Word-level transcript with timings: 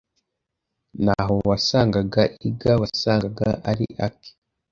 N’aho 1.03 1.35
wasangaga 1.49 2.23
iga 2.47 2.71
wasangaga 2.81 3.47
ari 3.69 3.87
ake 4.05 4.29